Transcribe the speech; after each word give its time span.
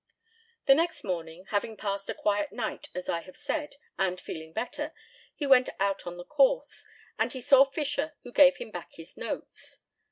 The 0.65 0.73
next 0.73 1.03
morning, 1.03 1.45
having 1.51 1.77
passed 1.77 2.09
a 2.09 2.15
quiet 2.15 2.51
night, 2.51 2.89
as 2.95 3.07
I 3.07 3.19
have 3.21 3.37
said, 3.37 3.75
and 3.99 4.19
feeling 4.19 4.51
better, 4.51 4.93
he 5.35 5.45
went 5.45 5.69
out 5.79 6.07
on 6.07 6.17
the 6.17 6.25
course; 6.25 6.87
and 7.19 7.31
he 7.31 7.39
saw 7.39 7.65
Fisher, 7.65 8.13
who 8.23 8.31
gave 8.31 8.57
him 8.57 8.71
back 8.71 8.93
his 8.93 9.15
notes. 9.15 9.81